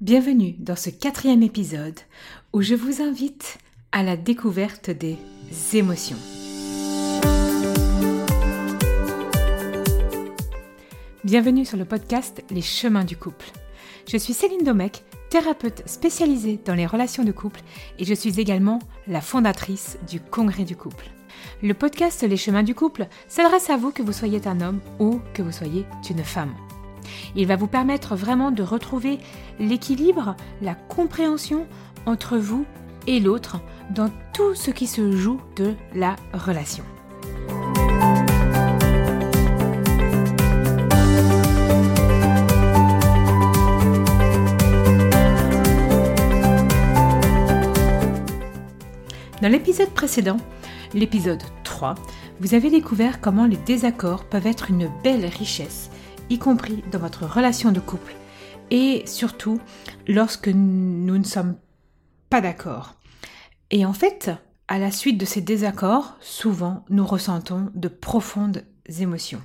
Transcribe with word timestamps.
Bienvenue 0.00 0.54
dans 0.60 0.76
ce 0.76 0.90
quatrième 0.90 1.42
épisode 1.42 1.98
où 2.52 2.62
je 2.62 2.76
vous 2.76 3.02
invite 3.02 3.58
à 3.90 4.04
la 4.04 4.16
découverte 4.16 4.90
des 4.90 5.18
émotions. 5.72 6.16
Bienvenue 11.24 11.64
sur 11.64 11.76
le 11.76 11.84
podcast 11.84 12.44
Les 12.52 12.62
chemins 12.62 13.02
du 13.02 13.16
couple. 13.16 13.46
Je 14.08 14.16
suis 14.16 14.34
Céline 14.34 14.62
Domecq, 14.62 15.02
thérapeute 15.30 15.82
spécialisée 15.88 16.60
dans 16.64 16.74
les 16.74 16.86
relations 16.86 17.24
de 17.24 17.32
couple 17.32 17.62
et 17.98 18.04
je 18.04 18.14
suis 18.14 18.38
également 18.38 18.78
la 19.08 19.20
fondatrice 19.20 19.98
du 20.08 20.20
Congrès 20.20 20.64
du 20.64 20.76
couple. 20.76 21.10
Le 21.60 21.74
podcast 21.74 22.22
Les 22.22 22.36
chemins 22.36 22.62
du 22.62 22.76
couple 22.76 23.08
s'adresse 23.26 23.68
à 23.68 23.76
vous 23.76 23.90
que 23.90 24.04
vous 24.04 24.12
soyez 24.12 24.46
un 24.46 24.60
homme 24.60 24.80
ou 25.00 25.20
que 25.34 25.42
vous 25.42 25.50
soyez 25.50 25.86
une 26.08 26.22
femme. 26.22 26.54
Il 27.36 27.46
va 27.46 27.56
vous 27.56 27.66
permettre 27.66 28.16
vraiment 28.16 28.50
de 28.50 28.62
retrouver 28.62 29.18
l'équilibre, 29.58 30.36
la 30.62 30.74
compréhension 30.74 31.66
entre 32.06 32.38
vous 32.38 32.66
et 33.06 33.20
l'autre 33.20 33.60
dans 33.90 34.10
tout 34.34 34.54
ce 34.54 34.70
qui 34.70 34.86
se 34.86 35.12
joue 35.12 35.40
de 35.56 35.74
la 35.94 36.16
relation. 36.32 36.84
Dans 49.40 49.48
l'épisode 49.48 49.90
précédent, 49.90 50.36
l'épisode 50.94 51.42
3, 51.62 51.94
vous 52.40 52.54
avez 52.54 52.70
découvert 52.70 53.20
comment 53.20 53.46
les 53.46 53.56
désaccords 53.56 54.24
peuvent 54.24 54.48
être 54.48 54.70
une 54.70 54.90
belle 55.04 55.26
richesse 55.26 55.87
y 56.30 56.38
compris 56.38 56.82
dans 56.90 56.98
votre 56.98 57.26
relation 57.26 57.72
de 57.72 57.80
couple, 57.80 58.14
et 58.70 59.02
surtout 59.06 59.60
lorsque 60.06 60.48
nous 60.48 61.18
ne 61.18 61.24
sommes 61.24 61.56
pas 62.30 62.40
d'accord. 62.40 62.94
Et 63.70 63.84
en 63.84 63.92
fait, 63.92 64.30
à 64.68 64.78
la 64.78 64.90
suite 64.90 65.18
de 65.18 65.24
ces 65.24 65.40
désaccords, 65.40 66.16
souvent 66.20 66.84
nous 66.90 67.06
ressentons 67.06 67.70
de 67.74 67.88
profondes 67.88 68.64
émotions. 69.00 69.42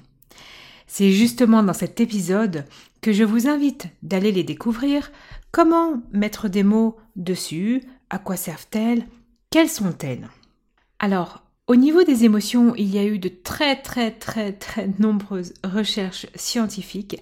C'est 0.88 1.12
justement 1.12 1.64
dans 1.64 1.74
cet 1.74 2.00
épisode 2.02 2.66
que 3.02 3.14
je 3.14 3.24
vous 3.24 3.48
invite 3.48 3.88
d'aller 4.02 4.32
les 4.32 4.44
découvrir, 4.44 5.12
comment 5.52 6.02
mettre 6.12 6.50
des 6.50 6.64
mots 6.64 6.98
dessus, 7.16 7.84
à 8.10 8.20
quoi 8.20 8.36
servent-elles, 8.36 9.08
quelles 9.50 9.70
sont-elles? 9.70 10.30
Alors, 11.00 11.44
au 11.68 11.78
niveau 11.78 12.04
des 12.04 12.26
émotions, 12.26 12.76
il 12.76 12.94
y 12.94 12.98
a 12.98 13.06
eu 13.06 13.20
de 13.20 13.30
très 13.30 13.82
très 13.82 14.12
très 14.12 14.52
très 14.52 14.90
nombreuses 15.00 15.54
recherches 15.64 16.28
scientifiques 16.36 17.22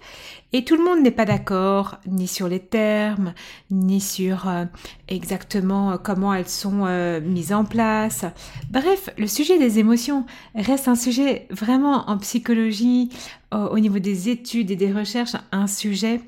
et 0.52 0.66
tout 0.66 0.75
le 0.75 0.84
monde 0.84 1.02
n'est 1.02 1.11
pas 1.11 1.25
d'accord 1.25 2.00
ni 2.08 2.28
sur 2.28 2.47
les 2.47 2.59
termes, 2.59 3.36
ni 3.69 4.02
sur 4.02 4.50
euh, 4.50 4.66
exactement 5.08 5.92
euh, 5.92 5.97
comment 5.97 6.34
elles 6.34 6.47
sont 6.47 6.86
euh, 6.88 7.22
mises 7.22 7.53
en 7.53 7.66
place. 7.66 8.25
Bref, 8.72 9.12
le 9.16 9.28
sujet 9.28 9.59
des 9.59 9.78
émotions 9.78 10.25
reste 10.56 10.88
un 10.88 10.95
sujet 10.95 11.47
vraiment 11.52 12.09
en 12.09 12.17
psychologie, 12.17 13.09
au 13.52 13.80
niveau 13.80 14.00
des 14.00 14.30
études 14.30 14.72
et 14.72 14.78
des 14.78 14.94
recherches, 14.94 15.36
un 15.52 15.67
sujet 15.67 16.22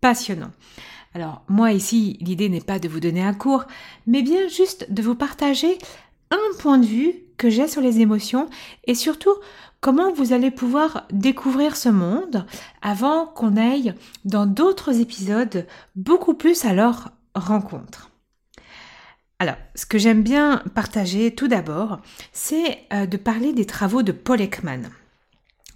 passionnant. 0.00 0.50
Alors 1.14 1.44
moi 1.48 1.72
ici, 1.72 2.18
l'idée 2.20 2.48
n'est 2.48 2.60
pas 2.60 2.80
de 2.80 2.88
vous 2.88 3.00
donner 3.00 3.22
un 3.22 3.32
cours, 3.32 3.64
mais 4.06 4.22
bien 4.22 4.48
juste 4.48 4.92
de 4.92 5.00
vous 5.00 5.14
partager 5.14 5.78
un 6.30 6.58
point 6.58 6.78
de 6.78 6.86
vue 6.86 7.23
que 7.36 7.50
j'ai 7.50 7.68
sur 7.68 7.80
les 7.80 8.00
émotions 8.00 8.48
et 8.84 8.94
surtout 8.94 9.34
comment 9.80 10.12
vous 10.12 10.32
allez 10.32 10.50
pouvoir 10.50 11.06
découvrir 11.10 11.76
ce 11.76 11.88
monde 11.88 12.46
avant 12.80 13.26
qu'on 13.26 13.56
aille 13.56 13.94
dans 14.24 14.46
d'autres 14.46 15.00
épisodes 15.00 15.66
beaucoup 15.94 16.34
plus 16.34 16.64
à 16.64 16.72
leur 16.72 17.10
rencontre. 17.34 18.10
Alors, 19.38 19.56
ce 19.74 19.84
que 19.84 19.98
j'aime 19.98 20.22
bien 20.22 20.62
partager 20.74 21.34
tout 21.34 21.48
d'abord, 21.48 21.98
c'est 22.32 22.78
euh, 22.92 23.06
de 23.06 23.16
parler 23.16 23.52
des 23.52 23.66
travaux 23.66 24.02
de 24.02 24.12
Paul 24.12 24.40
Ekman. 24.40 24.88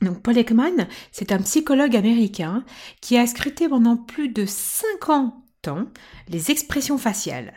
Donc 0.00 0.22
Paul 0.22 0.38
Ekman, 0.38 0.87
c'est 1.10 1.33
un 1.33 1.43
psychologue 1.43 1.97
américain 1.97 2.65
qui 3.00 3.19
a 3.19 3.27
scruté 3.27 3.69
pendant 3.69 3.97
plus 3.97 4.28
de 4.28 4.47
50 4.47 5.34
ans 5.66 5.87
les 6.28 6.50
expressions 6.50 6.99
faciales. 6.99 7.53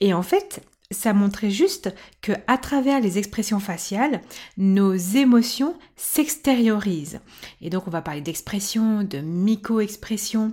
Et 0.00 0.12
en 0.12 0.22
fait, 0.22 0.60
ça 0.90 1.12
montrait 1.12 1.50
juste 1.50 1.94
que 2.20 2.32
à 2.46 2.58
travers 2.58 3.00
les 3.00 3.18
expressions 3.18 3.60
faciales, 3.60 4.20
nos 4.56 4.94
émotions 4.94 5.76
s'extériorisent. 5.96 7.20
Et 7.60 7.70
donc 7.70 7.86
on 7.86 7.90
va 7.90 8.02
parler 8.02 8.20
d'expression, 8.20 9.02
de 9.02 9.18
micro-expression. 9.18 10.52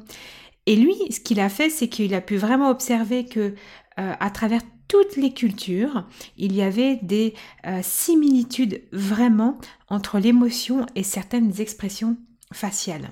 Et 0.65 0.75
lui, 0.75 0.95
ce 1.11 1.19
qu'il 1.19 1.39
a 1.39 1.49
fait, 1.49 1.69
c'est 1.69 1.87
qu'il 1.87 2.13
a 2.13 2.21
pu 2.21 2.37
vraiment 2.37 2.69
observer 2.69 3.25
que 3.25 3.55
euh, 3.99 4.13
à 4.19 4.29
travers 4.29 4.61
toutes 4.87 5.15
les 5.15 5.33
cultures, 5.33 6.05
il 6.37 6.53
y 6.53 6.61
avait 6.61 6.97
des 7.01 7.33
euh, 7.65 7.79
similitudes 7.81 8.83
vraiment 8.91 9.57
entre 9.89 10.19
l'émotion 10.19 10.85
et 10.95 11.03
certaines 11.03 11.61
expressions 11.61 12.17
faciales. 12.53 13.11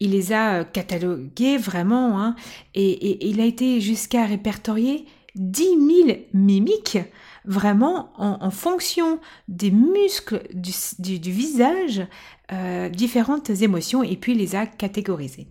Il 0.00 0.12
les 0.12 0.32
a 0.32 0.60
euh, 0.60 0.64
cataloguées 0.64 1.56
vraiment, 1.56 2.20
hein, 2.20 2.36
et 2.74 3.28
il 3.28 3.40
a 3.40 3.44
été 3.44 3.80
jusqu'à 3.80 4.24
répertorier 4.26 5.06
10 5.34 5.64
000 6.06 6.18
mimiques 6.32 6.98
vraiment 7.44 8.12
en, 8.16 8.50
fonction 8.50 9.18
des 9.48 9.70
muscles 9.70 10.42
du, 10.52 11.30
visage, 11.30 12.06
euh, 12.52 12.88
différentes 12.88 13.50
émotions 13.50 14.02
et 14.02 14.16
puis 14.16 14.34
les 14.34 14.54
a 14.54 14.66
catégorisées. 14.66 15.48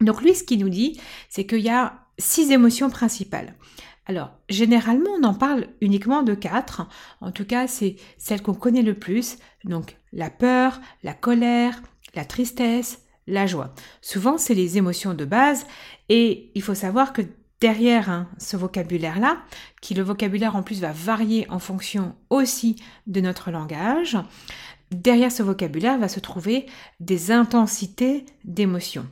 Donc 0.00 0.22
lui, 0.22 0.34
ce 0.34 0.44
qu'il 0.44 0.60
nous 0.60 0.70
dit, 0.70 1.00
c'est 1.28 1.46
qu'il 1.46 1.60
y 1.60 1.70
a 1.70 2.06
six 2.18 2.50
émotions 2.52 2.90
principales. 2.90 3.54
Alors, 4.06 4.32
généralement, 4.48 5.10
on 5.18 5.24
en 5.24 5.34
parle 5.34 5.68
uniquement 5.80 6.22
de 6.22 6.34
quatre. 6.34 6.86
En 7.20 7.32
tout 7.32 7.46
cas, 7.46 7.66
c'est 7.66 7.96
celles 8.18 8.42
qu'on 8.42 8.54
connaît 8.54 8.82
le 8.82 8.98
plus. 8.98 9.38
Donc, 9.64 9.96
la 10.12 10.28
peur, 10.28 10.80
la 11.02 11.14
colère, 11.14 11.80
la 12.14 12.26
tristesse, 12.26 13.00
la 13.26 13.46
joie. 13.46 13.74
Souvent, 14.02 14.36
c'est 14.36 14.54
les 14.54 14.76
émotions 14.76 15.14
de 15.14 15.24
base. 15.24 15.66
Et 16.10 16.50
il 16.54 16.62
faut 16.62 16.74
savoir 16.74 17.14
que 17.14 17.22
derrière 17.60 18.10
hein, 18.10 18.28
ce 18.38 18.56
vocabulaire-là, 18.56 19.38
qui 19.80 19.94
le 19.94 20.02
vocabulaire 20.02 20.56
en 20.56 20.62
plus 20.62 20.80
va 20.80 20.92
varier 20.92 21.48
en 21.50 21.58
fonction 21.58 22.14
aussi 22.30 22.76
de 23.06 23.20
notre 23.20 23.50
langage, 23.50 24.18
derrière 24.90 25.32
ce 25.32 25.42
vocabulaire 25.42 25.98
va 25.98 26.08
se 26.08 26.20
trouver 26.20 26.66
des 27.00 27.30
intensités 27.30 28.24
d'émotions. 28.44 29.06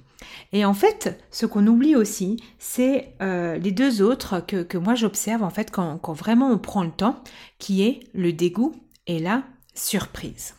Et 0.52 0.64
en 0.64 0.75
fait, 0.75 1.20
ce 1.31 1.47
qu'on 1.47 1.66
oublie 1.66 1.97
aussi, 1.97 2.36
c'est 2.58 3.14
euh, 3.22 3.58
les 3.58 3.72
deux 3.72 4.02
autres 4.02 4.41
que, 4.41 4.78
moi 4.78 4.94
j'observe 4.94 5.42
en 5.42 5.50
fait 5.50 5.70
quand, 5.70 5.98
quand 5.98 6.12
vraiment 6.12 6.50
on 6.50 6.58
prend 6.58 6.84
le 6.84 6.92
temps, 6.92 7.22
qui 7.58 7.82
est 7.82 8.00
le 8.14 8.32
dégoût 8.32 8.72
et 9.06 9.19
la 9.19 9.42
surprise. 9.75 10.54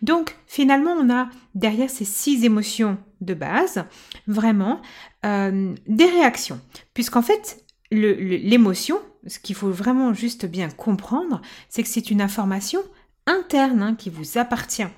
Donc 0.00 0.36
finalement, 0.46 0.92
on 0.92 1.12
a 1.12 1.28
derrière 1.54 1.90
ces 1.90 2.04
six 2.04 2.44
émotions 2.44 2.98
de 3.20 3.34
base, 3.34 3.84
vraiment, 4.26 4.80
euh, 5.24 5.74
des 5.86 6.06
réactions. 6.06 6.60
Puisqu'en 6.94 7.22
fait, 7.22 7.64
l'émotion, 7.90 8.98
ce 9.26 9.38
qu'il 9.38 9.54
faut 9.54 9.70
vraiment 9.70 10.14
juste 10.14 10.46
bien 10.46 10.68
comprendre, 10.68 11.40
c'est 11.68 11.82
que 11.82 11.88
c'est 11.88 12.10
une 12.10 12.20
information 12.20 12.80
interne 13.26 13.82
hein, 13.82 13.94
qui 13.94 14.10
vous 14.10 14.38
appartient. 14.38 14.88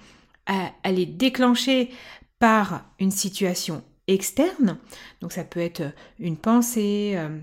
elle 0.47 0.99
est 0.99 1.07
déclenchée 1.07 1.91
par 2.39 2.85
une 2.99 3.11
situation 3.11 3.83
externe, 4.07 4.79
donc 5.21 5.33
ça 5.33 5.45
peut 5.45 5.61
être 5.61 5.83
une 6.19 6.37
pensée, 6.37 7.15
euh, 7.17 7.39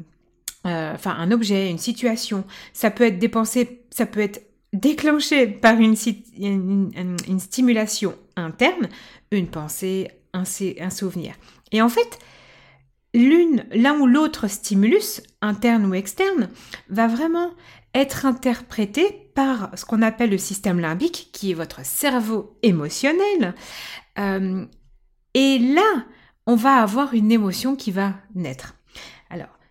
euh, 0.67 0.93
enfin 0.93 1.15
un 1.17 1.31
objet, 1.31 1.69
une 1.69 1.77
situation, 1.77 2.43
ça 2.73 2.91
peut 2.91 3.05
être 3.05 3.19
dépensé, 3.19 3.83
ça 3.89 4.05
peut 4.05 4.19
être 4.19 4.41
déclenché 4.73 5.47
par 5.47 5.79
une, 5.79 5.95
stimulation 7.39 8.15
interne, 8.35 8.89
une 9.31 9.47
pensée, 9.47 10.09
un 10.33 10.45
souvenir. 10.45 11.35
Et 11.71 11.81
en 11.81 11.89
fait, 11.89 12.19
l'une, 13.13 13.65
l'un 13.71 13.99
ou 13.99 14.07
l'autre 14.07 14.47
stimulus, 14.47 15.21
interne 15.41 15.85
ou 15.85 15.93
externe, 15.93 16.49
va 16.89 17.07
vraiment 17.07 17.51
être 17.93 18.25
interprété 18.25 19.29
par 19.35 19.71
ce 19.77 19.85
qu'on 19.85 20.01
appelle 20.01 20.29
le 20.29 20.37
système 20.37 20.79
limbique, 20.79 21.29
qui 21.33 21.51
est 21.51 21.55
votre 21.55 21.85
cerveau 21.85 22.57
émotionnel. 22.63 23.53
Euh, 24.17 24.65
et 25.33 25.59
là, 25.59 26.05
on 26.45 26.55
va 26.55 26.75
avoir 26.75 27.13
une 27.13 27.31
émotion 27.31 27.75
qui 27.75 27.91
va 27.91 28.15
naître. 28.35 28.75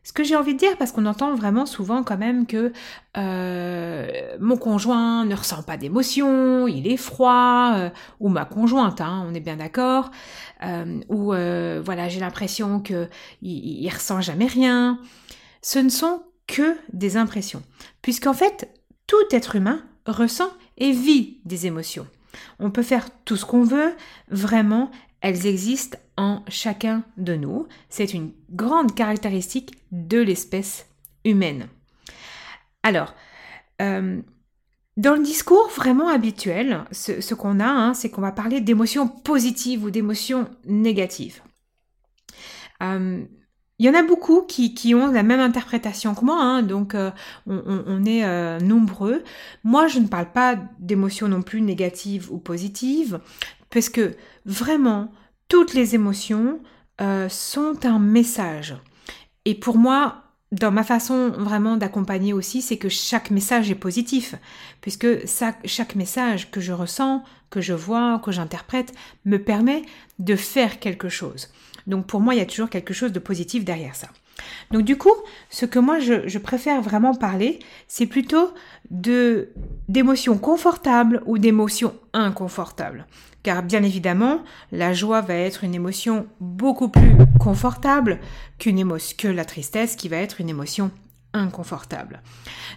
Ce 0.03 0.15
que 0.15 0.25
j'ai 0.25 0.35
envie 0.35 0.55
de 0.55 0.59
dire, 0.59 0.77
parce 0.79 0.93
qu'on 0.93 1.05
entend 1.05 1.35
vraiment 1.35 1.67
souvent 1.67 2.03
quand 2.03 2.17
même 2.17 2.47
que 2.47 2.73
euh, 3.19 4.37
mon 4.41 4.57
conjoint 4.57 5.27
ne 5.27 5.35
ressent 5.35 5.63
pas 5.63 5.77
d'émotion, 5.77 6.67
il 6.67 6.87
est 6.87 6.97
froid, 6.97 7.73
euh, 7.75 7.91
ou 8.19 8.31
ma 8.31 8.47
conjointe, 8.47 9.03
hein, 9.03 9.27
on 9.29 9.35
est 9.35 9.41
bien 9.41 9.57
d'accord, 9.57 10.11
euh, 10.63 11.01
ou 11.11 11.27
voilà, 11.85 12.09
j'ai 12.09 12.21
l'impression 12.21 12.81
que 12.81 13.09
il, 13.43 13.89
ressent 13.91 14.23
jamais 14.23 14.47
rien. 14.47 14.99
Ce 15.61 15.79
ne 15.79 15.91
sont 15.91 16.23
que 16.47 16.77
des 16.95 17.19
impressions, 17.19 17.63
puisqu'en 18.01 18.35
fait, 18.35 18.71
tout 19.07 19.17
être 19.31 19.57
humain 19.57 19.83
ressent 20.07 20.51
et 20.79 20.93
vit 20.93 21.41
des 21.45 21.67
émotions. 21.67 22.07
On 22.59 22.71
peut 22.71 22.83
faire 22.83 23.09
tout 23.27 23.37
ce 23.37 23.45
qu'on 23.45 23.65
veut, 23.65 23.95
vraiment, 24.31 24.91
elles 25.21 25.47
existent 25.47 25.99
en 26.17 26.43
chacun 26.49 27.05
de 27.17 27.35
nous. 27.35 27.67
C'est 27.89 28.15
une 28.15 28.33
grande 28.51 28.95
caractéristique 28.95 29.75
de 29.93 30.19
l'espèce 30.19 30.87
humaine. 31.25 31.69
Alors, 32.83 33.15
euh, 33.83 34.21
dans 34.97 35.15
le 35.15 35.23
discours 35.23 35.71
vraiment 35.75 36.09
habituel, 36.09 36.85
ce, 36.93 37.35
qu'on 37.35 37.61
a, 37.61 37.67
hein, 37.67 37.95
c'est 37.95 38.11
qu'on 38.11 38.21
va 38.21 38.33
parler 38.33 38.61
d'émotions 38.61 39.09
positives 39.09 39.85
ou 39.85 39.91
d'émotions 39.91 40.49
négatives. 40.67 41.43
Euh, 42.83 43.25
il 43.79 43.87
y 43.87 43.89
en 43.89 43.95
a 43.95 44.03
beaucoup 44.03 44.43
qui, 44.43 44.95
ont 44.95 45.07
la 45.07 45.23
même 45.23 45.41
interprétation 45.41 46.15
que 46.15 46.23
moi, 46.23 46.39
hein, 46.39 46.63
donc 46.63 46.95
euh, 46.95 47.11
on, 47.47 48.05
est 48.05 48.61
nombreux. 48.61 49.25
Moi, 49.65 49.87
je 49.87 50.01
ne 50.01 50.07
parle 50.07 50.31
pas 50.33 50.57
d'émotions 50.79 51.29
non 51.29 51.41
plus 51.41 51.63
négatives 51.63 52.31
ou 52.31 52.37
positives, 52.37 53.21
parce 53.71 53.89
que 53.89 54.17
vraiment, 54.45 55.13
toutes 55.49 55.75
les 55.75 55.95
émotions 55.95 56.61
euh, 57.01 57.29
sont 57.29 57.87
un 57.87 57.99
message. 57.99 58.77
Et 59.45 59.55
pour 59.55 59.79
moi, 59.79 60.25
dans 60.53 60.73
ma 60.73 60.83
façon 60.83 61.31
vraiment 61.31 61.77
d'accompagner 61.77 62.33
aussi, 62.33 62.61
c'est 62.61 62.77
que 62.77 62.89
chaque 62.89 63.31
message 63.31 63.71
est 63.71 63.77
positif, 63.77 64.35
puisque 64.81 65.07
chaque 65.65 65.95
message 65.95 66.51
que 66.51 66.61
je 66.61 66.73
ressens, 66.73 67.23
que 67.51 67.61
je 67.61 67.73
vois, 67.73 68.21
que 68.25 68.33
j'interprète, 68.33 68.93
me 69.25 69.39
permet 69.39 69.83
de 70.19 70.37
faire 70.37 70.81
quelque 70.81 71.09
chose. 71.09 71.49
Donc 71.87 72.07
pour 72.07 72.21
moi, 72.21 72.35
il 72.35 72.39
y 72.39 72.43
a 72.43 72.47
toujours 72.47 72.69
quelque 72.69 72.95
chose 72.95 73.13
de 73.13 73.19
positif 73.19 73.65
derrière 73.65 73.95
ça. 73.95 74.09
Donc 74.71 74.83
du 74.83 74.97
coup, 74.97 75.15
ce 75.51 75.67
que 75.67 75.79
moi 75.79 75.99
je, 76.01 76.39
préfère 76.39 76.81
vraiment 76.83 77.15
parler, 77.15 77.59
c'est 77.89 78.07
plutôt 78.07 78.53
d'émotions 78.91 80.39
confortables 80.39 81.23
ou 81.27 81.39
d'émotions 81.39 81.95
inconfortables. 82.13 83.07
Car 83.43 83.63
bien 83.63 83.83
évidemment, 83.83 84.43
la 84.71 84.93
joie 84.93 85.21
va 85.23 85.35
être 85.35 85.65
une 85.65 85.75
émotion 85.75 86.27
beaucoup 86.41 86.89
plus 86.89 87.17
confortable 87.39 88.19
qu'une 88.59 88.79
émotion 88.79 89.17
que 89.19 89.29
la 89.29 89.45
tristesse 89.45 89.97
qui 89.97 90.09
va 90.09 90.19
être 90.19 90.41
une 90.41 90.49
émotion 90.49 90.91
inconfortable. 91.33 92.23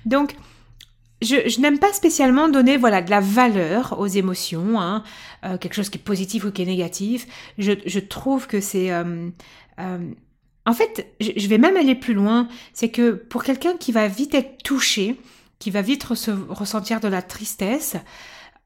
Donc 0.05 0.35
je, 1.21 1.59
n'aime 1.59 1.79
pas 1.79 1.93
spécialement 1.93 2.49
donner 2.49 2.77
voilà 2.77 3.01
de 3.01 3.09
la 3.09 3.19
valeur 3.19 3.99
aux 3.99 4.07
émotions, 4.07 4.79
hein, 4.79 5.03
euh, 5.45 5.57
quelque 5.57 5.73
chose 5.73 5.89
qui 5.89 5.97
est 5.97 6.01
positif 6.01 6.45
ou 6.45 6.51
qui 6.51 6.61
est 6.61 6.65
négatif. 6.65 7.27
Je, 7.57 7.99
trouve 7.99 8.47
que 8.47 8.59
c'est 8.61 8.91
euh, 8.91 9.29
euh, 9.79 10.11
en 10.65 10.73
fait, 10.73 11.13
je 11.19 11.47
vais 11.47 11.57
même 11.57 11.77
aller 11.77 11.95
plus 11.95 12.13
loin. 12.13 12.47
C'est 12.73 12.89
que 12.89 13.11
pour 13.11 13.43
quelqu'un 13.43 13.75
qui 13.77 13.91
va 13.91 14.07
vite 14.07 14.33
être 14.33 14.63
touché, 14.63 15.19
qui 15.59 15.71
va 15.71 15.81
vite 15.81 16.03
ressentir 16.03 16.99
de 16.99 17.07
la 17.07 17.21
tristesse, 17.21 17.95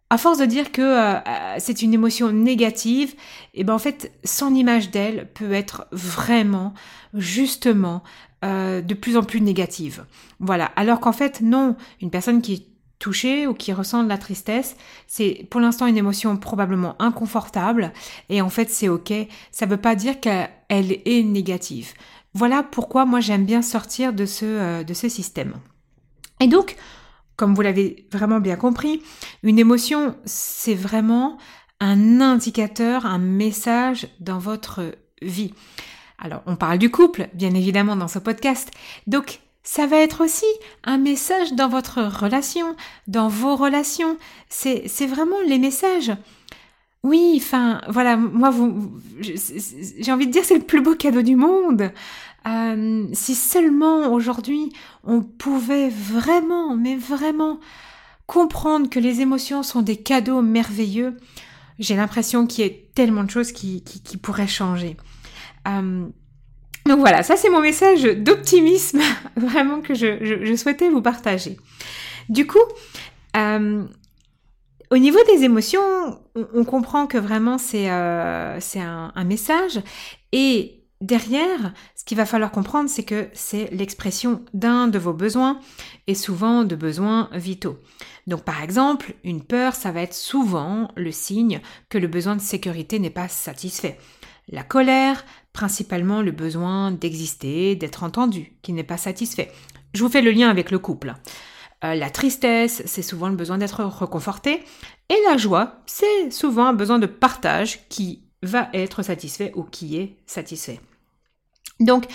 à 0.09 0.17
force 0.17 0.37
de 0.37 0.45
dire 0.45 0.71
que 0.71 1.15
c'est 1.57 1.81
une 1.81 1.93
émotion 1.93 2.31
négative, 2.31 3.13
et 3.53 3.61
eh 3.61 3.63
ben 3.65 3.73
en 3.73 3.79
fait, 3.79 4.11
son 4.23 4.55
image 4.55 4.89
d'elle 4.89 5.27
peut 5.33 5.51
être 5.51 5.85
vraiment, 5.91 6.73
justement, 7.13 8.03
euh, 8.45 8.81
de 8.81 8.93
plus 8.93 9.17
en 9.17 9.23
plus 9.23 9.41
négative. 9.41 10.05
Voilà. 10.39 10.65
Alors 10.75 10.99
qu'en 10.99 11.11
fait, 11.11 11.41
non, 11.41 11.75
une 12.01 12.11
personne 12.11 12.43
qui 12.43 12.53
est 12.53 12.67
touchée 12.99 13.47
ou 13.47 13.55
qui 13.55 13.73
ressent 13.73 14.03
de 14.03 14.09
la 14.09 14.19
tristesse, 14.19 14.77
c'est 15.07 15.47
pour 15.49 15.59
l'instant 15.59 15.87
une 15.87 15.97
émotion 15.97 16.37
probablement 16.37 16.95
inconfortable 17.01 17.91
et 18.29 18.41
en 18.41 18.49
fait 18.49 18.69
c'est 18.69 18.89
ok. 18.89 19.11
Ça 19.51 19.65
ne 19.65 19.71
veut 19.71 19.77
pas 19.77 19.95
dire 19.95 20.19
qu'elle 20.19 20.51
est 20.69 21.23
négative. 21.23 21.93
Voilà 22.35 22.61
pourquoi 22.61 23.05
moi 23.05 23.21
j'aime 23.21 23.43
bien 23.43 23.63
sortir 23.63 24.13
de 24.13 24.27
ce, 24.27 24.45
euh, 24.45 24.83
de 24.83 24.93
ce 24.93 25.09
système. 25.09 25.55
Et 26.39 26.47
donc, 26.47 26.75
comme 27.37 27.53
vous 27.53 27.61
l'avez 27.61 28.07
vraiment 28.11 28.39
bien 28.39 28.55
compris, 28.55 29.01
une 29.43 29.59
émotion, 29.59 30.15
c'est 30.25 30.75
vraiment 30.75 31.37
un 31.79 32.19
indicateur, 32.19 33.05
un 33.05 33.19
message 33.19 34.07
dans 34.19 34.39
votre 34.39 34.95
vie. 35.21 35.53
Alors, 36.19 36.41
on 36.47 36.55
parle 36.55 36.79
du 36.79 36.89
couple, 36.89 37.29
bien 37.33 37.53
évidemment, 37.53 37.95
dans 37.95 38.07
ce 38.07 38.19
podcast. 38.19 38.71
Donc, 39.05 39.39
ça 39.63 39.85
va 39.85 39.97
être 39.97 40.23
aussi 40.23 40.45
un 40.83 40.97
message 40.97 41.53
dans 41.53 41.67
votre 41.67 42.01
relation, 42.01 42.75
dans 43.07 43.27
vos 43.27 43.55
relations. 43.55 44.17
C'est, 44.49 44.87
vraiment 45.05 45.41
les 45.45 45.59
messages. 45.59 46.11
Oui, 47.03 47.35
enfin, 47.37 47.81
voilà, 47.89 48.17
moi, 48.17 48.49
vous, 48.49 48.91
j'ai 49.19 50.11
envie 50.11 50.27
de 50.27 50.31
dire, 50.31 50.43
c'est 50.43 50.57
le 50.57 50.63
plus 50.63 50.81
beau 50.81 50.95
cadeau 50.95 51.21
du 51.21 51.35
monde. 51.35 51.91
Euh, 52.47 53.05
si 53.11 53.35
seulement 53.35 54.13
aujourd'hui 54.13 54.71
on 55.03 55.21
pouvait 55.21 55.89
vraiment, 55.89 56.77
mais 56.77 56.95
vraiment 56.95 57.59
comprendre 58.25 58.89
que 58.89 58.99
les 58.99 59.19
émotions 59.19 59.63
sont 59.63 59.81
des 59.81 59.97
cadeaux 59.97 60.41
merveilleux, 60.41 61.17
j'ai 61.77 61.95
l'impression 61.95 62.47
qu'il 62.47 62.65
y 62.65 62.69
a 62.69 62.71
tellement 62.95 63.25
de 63.25 63.29
choses 63.29 63.51
qui 63.51 63.81
pourraient 64.21 64.47
changer. 64.47 64.95
Euh, 65.67 66.07
donc 66.85 66.99
voilà, 66.99 67.21
ça 67.21 67.35
c'est 67.35 67.49
mon 67.49 67.59
message 67.59 68.03
d'optimisme 68.03 69.01
vraiment 69.35 69.81
que 69.81 69.93
je, 69.93 70.55
souhaitais 70.55 70.89
vous 70.89 71.01
partager. 71.01 71.57
Du 72.29 72.47
coup, 72.47 72.63
euh, 73.35 73.83
au 74.89 74.97
niveau 74.97 75.19
des 75.27 75.43
émotions, 75.43 76.19
on, 76.35 76.63
comprend 76.63 77.07
que 77.07 77.17
vraiment 77.17 77.57
c'est 77.57 77.89
euh, 77.89 78.59
un, 78.75 79.11
un, 79.13 79.23
message 79.25 79.81
et 80.31 80.83
derrière, 81.01 81.73
ce 81.95 82.03
qu'il 82.05 82.17
va 82.17 82.25
falloir 82.25 82.51
comprendre, 82.51 82.89
c'est 82.89 83.03
que 83.03 83.27
c'est 83.33 83.69
l'expression 83.71 84.43
d'un 84.53 84.87
de 84.87 84.97
vos 84.97 85.13
besoins 85.13 85.59
et 86.07 86.15
souvent 86.15 86.63
de 86.63 86.75
besoins 86.75 87.29
vitaux. 87.33 87.77
Donc 88.27 88.43
par 88.43 88.61
exemple, 88.61 89.13
une 89.23 89.43
peur, 89.43 89.75
ça 89.75 89.91
va 89.91 90.01
être 90.01 90.13
souvent 90.13 90.89
le 90.95 91.11
signe 91.11 91.61
que 91.89 91.97
le 91.97 92.07
besoin 92.07 92.35
de 92.35 92.41
sécurité 92.41 92.99
n'est 92.99 93.09
pas 93.09 93.27
satisfait. 93.27 93.97
La 94.49 94.63
colère, 94.63 95.25
principalement 95.51 96.21
le 96.21 96.31
besoin 96.31 96.91
d'exister, 96.91 97.75
d'être 97.75 98.03
entendu, 98.03 98.53
qui 98.61 98.71
n'est 98.73 98.83
pas 98.83 98.97
satisfait. 98.97 99.51
Je 99.93 100.03
vous 100.03 100.09
fais 100.09 100.21
le 100.21 100.31
lien 100.31 100.49
avec 100.49 100.71
le 100.71 100.79
couple. 100.79 101.15
Euh, 101.83 101.95
la 101.95 102.09
tristesse, 102.09 102.81
c'est 102.85 103.01
souvent 103.01 103.29
le 103.29 103.35
besoin 103.35 103.57
d'être 103.57 103.83
reconforté. 103.83 104.63
Et 105.09 105.17
la 105.29 105.37
joie, 105.37 105.81
c'est 105.85 106.31
souvent 106.31 106.65
un 106.65 106.73
besoin 106.73 106.99
de 106.99 107.05
partage 107.05 107.87
qui 107.89 108.23
va 108.43 108.69
être 108.73 109.03
satisfait 109.03 109.51
ou 109.55 109.63
qui 109.63 109.97
est 109.97 110.17
satisfait. 110.25 110.79
Donc, 111.79 112.05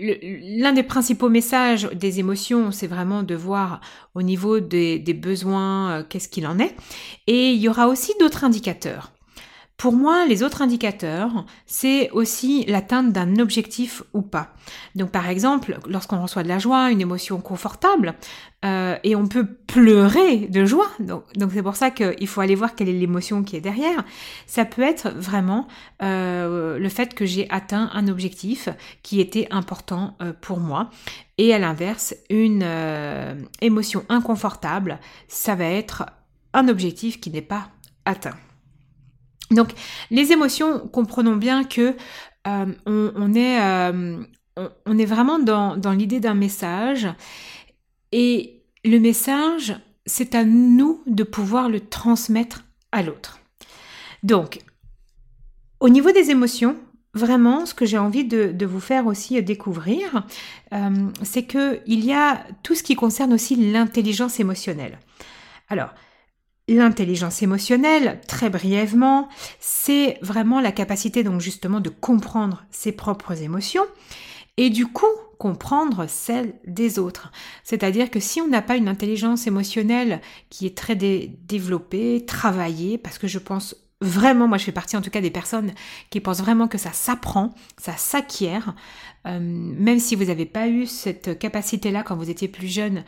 l'un 0.00 0.72
des 0.72 0.84
principaux 0.84 1.28
messages 1.28 1.88
des 1.92 2.20
émotions, 2.20 2.70
c'est 2.70 2.86
vraiment 2.86 3.24
de 3.24 3.34
voir 3.34 3.80
au 4.14 4.22
niveau 4.22 4.60
des, 4.60 4.98
besoins 5.14 5.90
euh, 5.90 6.04
qu'est-ce 6.08 6.28
qu'il 6.28 6.46
en 6.46 6.58
est. 6.60 6.76
Et 7.26 7.50
il 7.50 7.60
y 7.60 7.68
aura 7.68 7.88
aussi 7.88 8.12
d'autres 8.20 8.44
indicateurs. 8.44 9.12
Pour 9.80 9.94
moi, 9.94 10.26
les 10.26 10.42
autres 10.42 10.60
indicateurs, 10.60 11.46
c'est 11.64 12.10
aussi 12.10 12.66
l'atteinte 12.68 13.14
d'un 13.14 13.38
objectif 13.38 14.02
ou 14.12 14.20
pas. 14.20 14.52
Donc 14.94 15.10
par 15.10 15.26
exemple, 15.30 15.78
lorsqu'on 15.88 16.20
reçoit 16.20 16.42
de 16.42 16.48
la 16.48 16.58
joie, 16.58 16.90
une 16.90 17.00
émotion 17.00 17.40
confortable, 17.40 18.12
euh, 18.62 18.98
et 19.04 19.16
on 19.16 19.26
peut 19.26 19.46
pleurer 19.46 20.36
de 20.48 20.66
joie, 20.66 20.90
donc 20.98 21.24
c'est 21.54 21.62
pour 21.62 21.76
ça 21.76 21.90
qu'il 21.90 22.26
faut 22.26 22.42
aller 22.42 22.56
voir 22.56 22.74
quelle 22.74 22.90
est 22.90 22.92
l'émotion 22.92 23.42
qui 23.42 23.56
est 23.56 23.62
derrière, 23.62 24.04
ça 24.46 24.66
peut 24.66 24.82
être 24.82 25.08
vraiment 25.16 25.66
euh, 26.02 26.78
le 26.78 26.88
fait 26.90 27.14
que 27.14 27.24
j'ai 27.24 27.48
atteint 27.48 27.88
un 27.94 28.06
objectif 28.08 28.68
qui 29.02 29.18
était 29.18 29.48
important 29.50 30.14
euh, 30.20 30.34
pour 30.38 30.60
moi. 30.60 30.90
Et 31.38 31.54
à 31.54 31.58
l'inverse, 31.58 32.14
une 32.28 32.66
émotion 33.62 34.04
inconfortable, 34.10 35.00
ça 35.26 35.54
va 35.54 35.64
être 35.64 36.04
un 36.52 36.68
objectif 36.68 37.18
qui 37.18 37.30
n'est 37.30 37.40
pas 37.40 37.70
atteint. 38.04 38.36
Donc 39.50 39.72
les 40.10 40.32
émotions, 40.32 40.78
comprenons 40.88 41.36
bien 41.36 41.64
que 41.64 41.96
euh, 42.46 42.66
on, 42.86 43.34
est, 43.34 43.60
euh, 43.60 44.22
on, 44.86 44.98
est 44.98 45.04
vraiment 45.04 45.38
dans, 45.38 45.92
l'idée 45.92 46.20
d'un 46.20 46.34
message 46.34 47.08
et 48.12 48.62
le 48.84 48.98
message, 48.98 49.76
c'est 50.06 50.34
à 50.34 50.44
nous 50.44 51.02
de 51.06 51.22
pouvoir 51.22 51.68
le 51.68 51.80
transmettre 51.80 52.64
à 52.92 53.02
l'autre. 53.02 53.40
Donc, 54.22 54.60
au 55.80 55.88
niveau 55.88 56.12
des 56.12 56.30
émotions, 56.30 56.76
vraiment, 57.14 57.66
ce 57.66 57.74
que 57.74 57.84
j'ai 57.84 57.98
envie 57.98 58.24
de, 58.24 58.52
de, 58.52 58.66
vous 58.66 58.80
faire 58.80 59.06
aussi 59.06 59.42
découvrir, 59.42 60.26
euh, 60.72 60.90
c'est 61.22 61.44
qu'il 61.44 62.04
y 62.04 62.12
a 62.12 62.44
tout 62.62 62.74
ce 62.74 62.82
qui 62.82 62.96
concerne 62.96 63.32
aussi 63.32 63.56
l'intelligence 63.56 64.40
émotionnelle. 64.40 64.98
Alors, 65.68 65.90
L'intelligence 66.70 67.42
émotionnelle, 67.42 68.20
très 68.28 68.48
brièvement, 68.48 69.28
c'est 69.58 70.18
vraiment 70.22 70.60
la 70.60 70.70
capacité 70.70 71.24
donc 71.24 71.40
justement 71.40 71.80
de 71.80 71.88
comprendre 71.88 72.62
ses 72.70 72.92
propres 72.92 73.42
émotions 73.42 73.82
et 74.56 74.70
du 74.70 74.86
coup 74.86 75.04
comprendre 75.36 76.06
celles 76.06 76.54
des 76.64 77.00
autres. 77.00 77.32
C'est-à-dire 77.64 78.08
que 78.08 78.20
si 78.20 78.40
on 78.40 78.46
n'a 78.46 78.62
pas 78.62 78.76
une 78.76 78.86
intelligence 78.86 79.48
émotionnelle 79.48 80.20
qui 80.48 80.64
est 80.64 80.78
très 80.78 80.94
développée, 80.94 82.24
travaillée, 82.24 82.98
parce 82.98 83.18
que 83.18 83.26
je 83.26 83.40
pense 83.40 83.74
vraiment, 84.00 84.46
moi 84.46 84.56
je 84.56 84.64
fais 84.64 84.70
partie 84.70 84.96
en 84.96 85.02
tout 85.02 85.10
cas 85.10 85.20
des 85.20 85.32
personnes 85.32 85.72
qui 86.10 86.20
pensent 86.20 86.40
vraiment 86.40 86.68
que 86.68 86.78
ça 86.78 86.92
s'apprend, 86.92 87.52
ça 87.78 87.96
s'acquiert, 87.96 88.76
euh, 89.26 89.40
même 89.40 89.98
si 89.98 90.14
vous 90.14 90.26
n'avez 90.26 90.46
pas 90.46 90.68
eu 90.68 90.86
cette 90.86 91.36
capacité-là 91.36 92.04
quand 92.04 92.14
vous 92.14 92.30
étiez 92.30 92.46
plus 92.46 92.68
jeune 92.68 93.02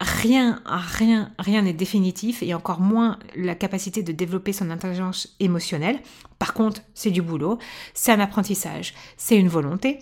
rien, 0.00 0.60
rien, 0.66 1.30
rien 1.38 1.62
n'est 1.62 1.72
définitif 1.72 2.42
et 2.42 2.52
encore 2.54 2.80
moins 2.80 3.18
la 3.34 3.54
capacité 3.54 4.02
de 4.02 4.12
développer 4.12 4.52
son 4.52 4.70
intelligence 4.70 5.36
émotionnelle. 5.40 5.98
Par 6.38 6.54
contre, 6.54 6.82
c'est 6.94 7.10
du 7.10 7.22
boulot, 7.22 7.58
c'est 7.94 8.12
un 8.12 8.20
apprentissage, 8.20 8.94
c'est 9.16 9.38
une 9.38 9.48
volonté. 9.48 10.00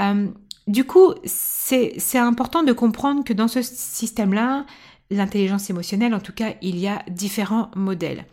Euh, 0.00 0.28
du 0.66 0.84
coup, 0.84 1.14
c'est 1.24 2.18
important 2.18 2.62
de 2.62 2.72
comprendre 2.72 3.24
que 3.24 3.32
dans 3.32 3.48
ce 3.48 3.62
système-là, 3.62 4.64
l'intelligence 5.10 5.70
émotionnelle, 5.70 6.14
en 6.14 6.20
tout 6.20 6.32
cas, 6.32 6.54
il 6.62 6.78
y 6.78 6.88
a 6.88 7.02
différents 7.08 7.70
modèles. 7.76 8.24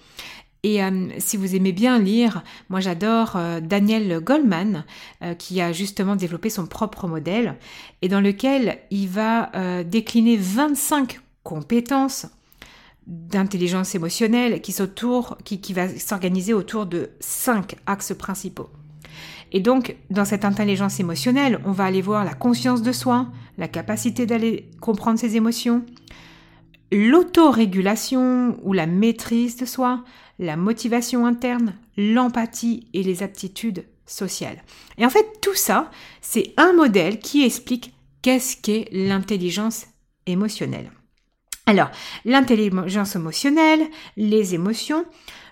Et 0.64 0.84
euh, 0.84 1.08
si 1.20 1.38
vous 1.38 1.56
aimez 1.56 1.72
bien 1.72 2.00
lire, 2.00 2.44
moi 2.70 2.80
j'adore 2.80 3.34
euh, 3.36 3.60
Daniel 3.62 4.20
Goldman, 4.20 4.84
euh, 5.24 5.34
qui 5.34 5.62
a 5.62 5.72
justement 5.72 6.16
développé 6.16 6.50
son 6.50 6.66
propre 6.66 7.08
modèle, 7.08 7.56
et 8.02 8.10
dans 8.10 8.22
lequel 8.22 8.80
il 8.92 9.08
va 9.08 9.52
décliner 9.84 10.38
25 10.38 11.20
compétences 11.44 12.28
d'intelligence 13.08 13.96
émotionnelle 13.96 14.62
qui, 14.62 14.76
qui, 15.44 15.62
qui 15.62 15.74
va 15.74 15.90
s'organiser 15.98 16.54
autour 16.54 16.86
de 16.86 17.10
5 17.20 17.76
axes 17.86 18.14
principaux. 18.14 18.70
Et 19.52 19.62
donc, 19.62 19.96
dans 20.12 20.26
cette 20.26 20.46
intelligence 20.46 21.00
émotionnelle, 21.00 21.60
on 21.66 21.72
va 21.72 21.86
aller 21.86 22.02
voir 22.02 22.24
la 22.24 22.34
conscience 22.34 22.84
de 22.84 22.92
soi, 22.92 23.28
la 23.58 23.68
capacité 23.68 24.26
d'aller 24.26 24.70
comprendre 24.80 25.18
ses 25.18 25.36
émotions, 25.38 25.84
l'autorégulation 26.92 28.58
ou 28.64 28.74
la 28.74 28.86
maîtrise 28.86 29.58
de 29.58 29.66
soi, 29.66 30.04
la 30.40 30.56
motivation 30.56 31.26
interne, 31.26 31.76
l'empathie 31.98 32.88
et 32.94 33.04
les 33.04 33.22
aptitudes 33.22 33.86
sociales. 34.06 34.64
Et 34.98 35.06
en 35.06 35.10
fait, 35.10 35.40
tout 35.42 35.54
ça, 35.54 35.92
c'est 36.22 36.54
un 36.58 36.74
modèle 36.74 37.20
qui 37.20 37.46
explique 37.46 37.94
qu'est-ce 38.22 38.58
qu'est 38.58 38.88
l'intelligence 38.92 39.86
émotionnelle. 40.26 40.92
Alors, 41.66 41.92
l'intelligence 42.26 43.16
émotionnelle, 43.16 43.86
les 44.18 44.56
émotions, 44.56 45.06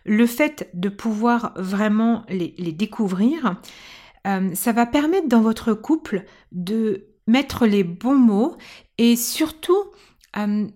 le 0.06 0.26
fait 0.26 0.70
de 0.74 0.90
pouvoir 0.90 1.54
vraiment 1.58 2.26
les, 2.30 2.56
découvrir, 2.72 3.62
euh, 4.26 4.50
ça 4.56 4.72
va 4.72 4.88
permettre 4.88 5.28
dans 5.28 5.42
votre 5.42 5.74
couple 5.74 6.24
de 6.52 7.06
mettre 7.28 7.68
les 7.68 7.84
bons 7.84 8.18
mots 8.18 8.58
et 8.98 9.16
surtout 9.16 9.92
euh, 10.38 10.68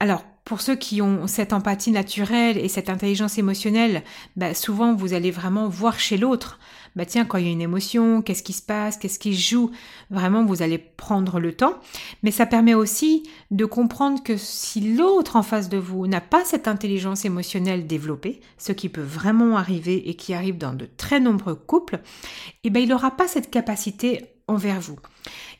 alors, 0.00 0.24
pour 0.46 0.60
ceux 0.60 0.76
qui 0.76 1.02
ont 1.02 1.26
cette 1.26 1.52
empathie 1.52 1.90
naturelle 1.90 2.56
et 2.56 2.68
cette 2.68 2.88
intelligence 2.88 3.36
émotionnelle, 3.36 4.04
bah, 4.36 4.54
souvent 4.54 4.94
vous 4.94 5.12
allez 5.12 5.32
vraiment 5.32 5.68
voir 5.68 5.98
chez 5.98 6.16
l'autre. 6.16 6.60
Bah 6.94 7.04
tiens, 7.04 7.24
quand 7.24 7.36
il 7.36 7.46
y 7.46 7.48
a 7.48 7.52
une 7.52 7.60
émotion, 7.60 8.22
qu'est-ce 8.22 8.44
qui 8.44 8.52
se 8.52 8.62
passe, 8.62 8.96
qu'est-ce 8.96 9.18
qui 9.18 9.34
joue, 9.34 9.72
vraiment 10.08 10.44
vous 10.44 10.62
allez 10.62 10.78
prendre 10.78 11.40
le 11.40 11.52
temps. 11.52 11.74
Mais 12.22 12.30
ça 12.30 12.46
permet 12.46 12.74
aussi 12.74 13.24
de 13.50 13.64
comprendre 13.64 14.22
que 14.22 14.36
si 14.36 14.94
l'autre 14.94 15.34
en 15.34 15.42
face 15.42 15.68
de 15.68 15.78
vous 15.78 16.06
n'a 16.06 16.20
pas 16.20 16.44
cette 16.44 16.68
intelligence 16.68 17.24
émotionnelle 17.24 17.88
développée, 17.88 18.40
ce 18.56 18.70
qui 18.70 18.88
peut 18.88 19.02
vraiment 19.02 19.56
arriver 19.56 20.08
et 20.08 20.14
qui 20.14 20.32
arrive 20.32 20.58
dans 20.58 20.74
de 20.74 20.88
très 20.96 21.18
nombreux 21.18 21.56
couples, 21.56 22.00
eh 22.62 22.70
ben 22.70 22.80
il 22.80 22.88
n'aura 22.88 23.10
pas 23.10 23.26
cette 23.26 23.50
capacité 23.50 24.24
envers 24.46 24.80
vous. 24.80 24.98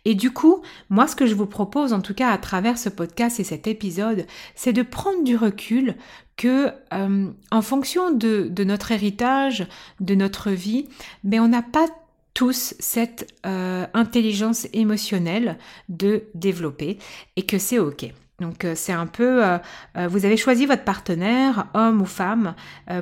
Et 0.07 0.15
du 0.15 0.31
coup, 0.31 0.63
moi, 0.89 1.09
ce 1.09 1.17
que 1.17 1.27
je 1.27 1.35
vous 1.35 1.47
propose, 1.47 1.93
en 1.93 2.01
tout 2.01 2.15
cas 2.15 2.31
à 2.31 2.39
travers 2.39 2.79
ce 2.79 2.89
podcast 2.89 3.41
et 3.41 3.45
cet 3.45 3.67
épisode, 3.67 4.25
c'est 4.55 4.73
de 4.73 4.83
prendre 4.83 5.25
du 5.25 5.37
recul 5.37 5.97
que, 6.37 6.71
euh, 6.95 7.27
en 7.51 7.63
fonction 7.63 8.13
de, 8.13 8.53
notre 8.63 8.93
héritage, 8.93 9.67
de 9.99 10.15
notre 10.15 10.53
vie, 10.53 10.87
mais 11.25 11.41
on 11.41 11.49
n'a 11.49 11.63
pas 11.63 11.89
tous 12.35 12.75
cette 12.79 13.35
euh, 13.47 13.85
intelligence 13.95 14.69
émotionnelle 14.73 15.59
de 15.89 16.23
développer 16.35 16.99
et 17.35 17.43
que 17.43 17.59
c'est 17.59 17.81
ok. 17.81 18.13
Donc 18.41 18.65
euh, 18.65 18.75
c'est 18.77 18.93
un 18.93 19.07
peu, 19.07 19.45
euh, 19.45 19.59
euh, 19.97 20.09
vous 20.09 20.27
avez 20.27 20.37
choisi 20.37 20.67
votre 20.67 20.85
partenaire, 20.85 21.67
homme 21.75 22.03
ou 22.03 22.07
femme, 22.07 22.55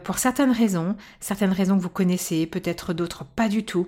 pour 0.04 0.18
certaines 0.18 0.52
raisons, 0.52 0.96
certaines 1.20 1.52
raisons 1.52 1.76
que 1.76 1.82
vous 1.82 1.88
connaissez, 1.88 2.46
peut-être 2.46 2.92
d'autres 2.92 3.24
pas 3.24 3.48
du 3.48 3.64
tout. 3.64 3.86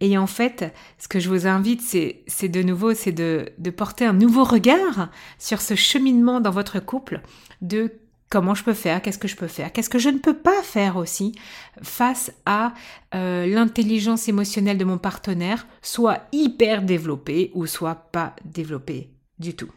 Et 0.00 0.16
en 0.18 0.26
fait, 0.26 0.74
ce 0.98 1.08
que 1.08 1.20
je 1.20 1.28
vous 1.28 1.46
invite, 1.46 1.82
c'est 1.82 2.48
de 2.48 2.62
nouveau, 2.62 2.94
c'est 2.94 3.12
de, 3.12 3.50
de 3.58 3.70
porter 3.70 4.04
un 4.06 4.12
nouveau 4.12 4.44
regard 4.44 5.10
sur 5.38 5.60
ce 5.60 5.74
cheminement 5.74 6.40
dans 6.40 6.50
votre 6.50 6.80
couple, 6.80 7.20
de 7.60 7.92
comment 8.28 8.54
je 8.54 8.64
peux 8.64 8.74
faire, 8.74 9.02
qu'est-ce 9.02 9.18
que 9.18 9.28
je 9.28 9.36
peux 9.36 9.46
faire, 9.46 9.72
qu'est-ce 9.72 9.90
que 9.90 9.98
je 9.98 10.08
ne 10.08 10.18
peux 10.18 10.36
pas 10.36 10.62
faire 10.62 10.96
aussi 10.96 11.34
face 11.82 12.32
à 12.44 12.72
l'intelligence 13.12 14.28
émotionnelle 14.28 14.78
de 14.78 14.84
mon 14.84 14.98
partenaire, 14.98 15.66
soit 15.82 16.22
hyper 16.32 16.82
développée 16.82 17.50
ou 17.54 17.66
soit 17.66 17.94
pas 17.94 18.34
développée 18.44 19.10
du 19.38 19.54
tout. 19.54 19.70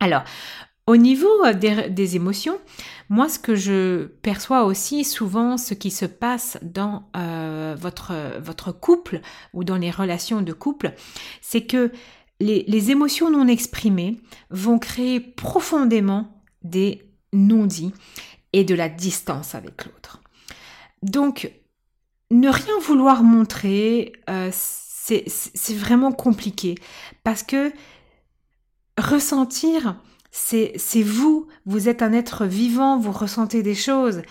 Alors, 0.00 0.24
au 0.86 0.96
niveau 0.96 1.44
euh, 1.44 1.52
des, 1.52 2.16
émotions, 2.16 2.58
moi 3.08 3.28
ce 3.28 3.38
que 3.38 3.54
je 3.54 4.06
perçois 4.22 4.64
aussi 4.64 5.04
souvent, 5.04 5.56
ce 5.56 5.74
qui 5.74 5.90
se 5.90 6.06
passe 6.06 6.58
dans 6.62 7.08
euh, 7.16 7.76
votre, 7.78 8.72
couple 8.72 9.20
ou 9.52 9.64
dans 9.64 9.76
les 9.76 9.90
relations 9.90 10.42
de 10.42 10.52
couple, 10.52 10.94
c'est 11.40 11.66
que 11.66 11.92
les, 12.40 12.64
les, 12.66 12.90
émotions 12.90 13.30
non 13.30 13.46
exprimées 13.46 14.20
vont 14.50 14.80
créer 14.80 15.20
profondément 15.20 16.42
des 16.62 17.02
non-dits 17.32 17.94
et 18.52 18.64
de 18.64 18.74
la 18.74 18.88
distance 18.88 19.54
avec 19.54 19.84
l'autre. 19.84 20.20
Donc, 21.02 21.50
ne 22.32 22.48
rien 22.48 22.78
vouloir 22.80 23.22
montrer, 23.22 24.12
euh, 24.28 24.50
c'est 24.52 25.74
vraiment 25.74 26.12
compliqué 26.12 26.76
parce 27.24 27.42
que 27.42 27.72
ressentir, 28.98 29.96
c'est 30.30 31.02
vous, 31.02 31.46
vous 31.66 31.88
êtes 31.88 32.02
un 32.02 32.12
être 32.12 32.46
vivant, 32.46 32.98
vous 32.98 33.12
ressentez 33.12 33.62
des 33.62 33.74
choses. 33.74 34.22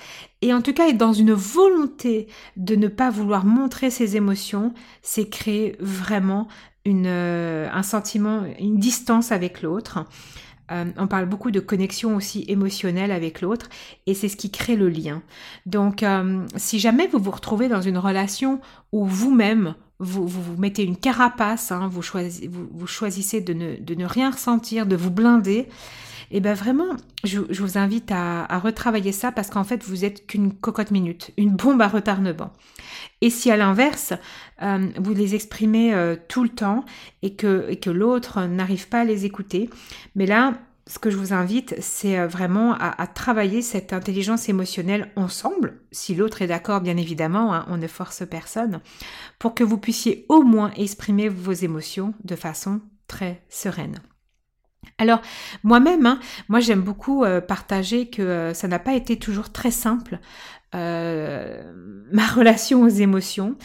Et 0.42 0.54
en 0.54 0.62
tout 0.62 0.74
cas, 0.74 0.88
être 0.88 0.98
dans 0.98 1.14
une 1.14 1.34
volonté 1.34 2.28
de 2.58 2.76
ne 2.76 2.88
pas 2.88 3.12
vouloir 3.12 3.46
montrer 3.46 3.92
ses 3.92 4.16
émotions, 4.16 4.74
c'est 5.04 5.30
créer 5.30 5.76
vraiment 5.80 6.48
euh, 6.88 7.70
un 7.72 7.84
sentiment, 7.84 8.44
une 8.60 8.78
distance 8.78 9.32
avec 9.32 9.62
l'autre. 9.62 10.06
Euh, 10.72 10.86
on 10.98 11.08
parle 11.08 11.26
beaucoup 11.26 11.52
de 11.52 11.60
connexion 11.60 12.16
aussi 12.16 12.46
émotionnelle 12.48 13.12
avec 13.12 13.42
l'autre 13.42 13.70
et 14.08 14.14
c'est 14.14 14.30
ce 14.30 14.38
qui 14.38 14.50
crée 14.50 14.76
le 14.76 14.90
lien. 14.90 15.22
Donc, 15.66 16.04
euh, 16.04 16.46
si 16.56 16.80
jamais 16.80 17.08
vous 17.08 17.20
vous 17.20 17.32
retrouvez 17.32 17.68
dans 17.68 17.82
une 17.82 17.98
relation 17.98 18.62
où 18.92 19.06
vous-même 19.06 19.76
vous, 20.00 20.28
vous, 20.28 20.58
mettez 20.58 20.84
une 20.84 20.98
carapace, 20.98 21.72
hein, 21.72 21.88
vous, 21.92 22.02
choisissez, 22.02 23.40
de 23.40 23.54
ne, 23.54 23.76
de 23.76 23.94
ne, 23.94 24.06
rien 24.06 24.32
ressentir, 24.32 24.88
de 24.88 24.96
vous 24.96 25.12
blinder, 25.12 25.68
et 26.32 26.40
bien 26.40 26.54
vraiment, 26.54 26.96
je, 27.24 27.40
vous 27.40 27.78
invite 27.78 28.12
à, 28.12 28.58
retravailler 28.60 29.12
ça 29.12 29.32
parce 29.32 29.50
qu'en 29.50 29.64
fait, 29.64 29.84
vous 29.84 30.06
êtes 30.06 30.26
qu'une 30.28 30.54
cocotte 30.54 30.92
minute, 30.92 31.32
une 31.38 31.56
bombe 31.56 31.82
à 31.82 31.88
retardement. 31.88 32.52
Et 33.20 33.30
si 33.30 33.52
à 33.52 33.58
l'inverse, 33.58 34.14
euh, 34.62 34.88
vous 34.98 35.14
les 35.14 35.36
exprimez 35.36 35.94
euh, 35.94 36.16
tout 36.28 36.44
le 36.44 36.50
temps 36.50 36.86
et 37.22 37.36
que, 37.36 37.66
et 37.70 37.78
que 37.78 37.90
l'autre 37.90 38.46
n'arrive 38.46 38.88
pas 38.88 39.02
à 39.02 39.06
les 39.06 39.26
écouter, 39.26 39.70
mais 40.16 40.26
là, 40.26 40.58
ce 40.88 41.00
que 41.00 41.10
je 41.10 41.18
vous 41.18 41.34
invite, 41.34 41.76
c'est 41.80 42.18
euh, 42.18 42.28
vraiment 42.28 42.76
à, 42.80 43.08
travailler 43.08 43.62
cette 43.62 43.94
intelligence 43.94 44.50
émotionnelle 44.50 45.12
ensemble, 45.16 45.82
si 45.92 46.16
l'autre 46.16 46.42
est 46.42 46.48
d'accord, 46.48 46.82
bien 46.82 46.98
évidemment, 46.98 47.54
hein, 47.54 47.66
on 47.70 47.78
ne 47.78 47.88
force 47.88 48.24
personne, 48.30 48.82
pour 49.38 49.54
que 49.54 49.64
vous 49.64 49.78
puissiez 49.78 50.26
au 50.30 50.44
moins 50.44 50.72
exprimer 50.76 51.30
vos 51.30 51.54
émotions 51.54 52.14
de 52.24 52.36
façon 52.36 52.82
très 53.08 53.44
sereine. 53.50 54.02
Alors 54.98 55.22
moi-même, 55.64 56.06
hein, 56.06 56.20
moi 56.50 56.60
j'aime 56.60 56.82
beaucoup 56.82 57.24
euh, 57.24 57.42
partager 57.42 58.10
que 58.10 58.22
euh, 58.22 58.54
ça 58.54 58.68
n'a 58.68 58.80
pas 58.80 58.94
été 58.94 59.18
toujours 59.18 59.52
très 59.52 59.72
simple 59.72 60.20
ma 60.74 62.28
relation 62.28 62.84
aux 62.84 62.88
émotions. 62.88 63.58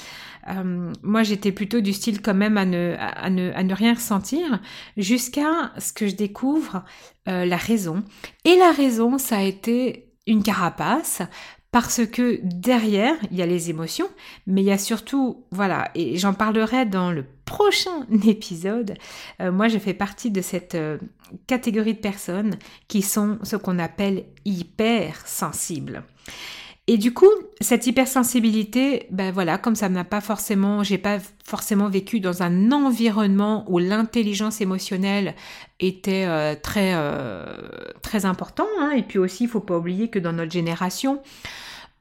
Euh, 0.49 0.92
moi, 1.02 1.23
j'étais 1.23 1.52
plutôt 1.52 1.80
du 1.80 1.92
style 1.92 2.23
quand 2.23 2.35
même 2.35 2.56
à 2.56 2.64
ne, 2.64 2.96
à 2.99 3.30
ne, 3.30 3.75
rien 3.75 3.94
ressentir 3.94 4.61
jusqu'à 4.96 5.73
ce 5.78 5.92
que 5.92 6.06
je 6.06 6.14
découvre 6.14 6.85
euh, 7.28 7.44
la 7.44 7.56
raison. 7.56 8.04
Et 8.44 8.56
la 8.56 8.70
raison, 8.70 9.18
ça 9.18 9.38
a 9.38 9.42
été 9.42 10.12
une 10.26 10.42
carapace 10.42 11.23
parce 11.76 12.06
que 12.06 12.40
derrière, 12.42 13.16
il 13.30 13.37
y 13.37 13.42
a 13.42 13.47
les 13.47 13.68
émotions, 13.68 14.09
mais 14.47 14.62
il 14.62 14.64
y 14.64 14.73
a 14.73 14.78
surtout, 14.78 15.45
voilà, 15.50 15.90
et 15.95 16.16
j'en 16.16 16.33
parlerai 16.33 16.87
dans 16.87 17.11
le 17.11 17.23
prochain 17.45 18.06
épisode. 18.26 18.95
Euh, 19.42 19.52
moi, 19.52 19.68
je 19.68 19.76
fais 19.76 19.92
partie 19.92 20.30
de 20.30 20.40
cette 20.40 20.75
catégorie 21.47 21.92
de 21.92 21.99
personnes 21.99 22.56
qui 22.88 23.02
sont 23.02 23.38
ce 23.42 23.56
qu'on 23.56 23.78
appelle 23.78 24.25
hypersensibles. 24.47 26.02
Et 26.88 26.99
du 26.99 27.12
coup, 27.12 27.30
cette 27.61 27.87
hypersensibilité, 27.87 29.09
ben 29.11 29.33
voilà, 29.33 29.59
comme 29.59 29.75
ça 29.75 29.88
n'a 29.88 30.04
pas 30.04 30.21
forcément, 30.21 30.85
j'ai 30.85 30.99
pas 30.99 31.18
forcément 31.45 31.88
vécu 31.88 32.21
dans 32.21 32.45
un 32.45 32.71
environnement 32.71 33.64
où 33.66 33.78
l'intelligence 33.78 34.61
émotionnelle 34.61 35.35
était 35.80 36.26
euh, 36.26 36.54
très 36.54 36.92
euh, 36.95 37.45
très 38.02 38.25
important. 38.25 38.68
Hein. 38.78 38.92
Et 38.97 39.02
puis 39.02 39.18
aussi, 39.18 39.45
il 39.45 39.50
faut 39.50 39.61
pas 39.61 39.76
oublier 39.76 40.09
que 40.09 40.21
dans 40.21 40.33
notre 40.33 40.52
génération, 40.52 41.21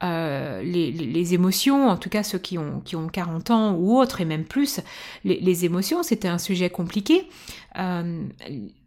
euh, 0.02 0.62
les, 0.62 1.34
émotions, 1.34 1.88
en 1.88 1.96
tout 1.96 2.10
cas 2.10 2.22
ceux 2.22 2.38
qui 2.38 2.58
ont, 2.58 2.80
qui 2.84 2.96
ont 2.96 3.08
40 3.08 3.50
ans 3.50 3.74
ou 3.74 3.98
autres, 3.98 4.20
et 4.20 4.24
même 4.24 4.44
plus, 4.44 4.80
les, 5.24 5.64
émotions, 5.64 6.02
c'était 6.02 6.28
un 6.28 6.38
sujet 6.38 6.68
compliqué. 6.68 7.28
Euh, 7.78 8.22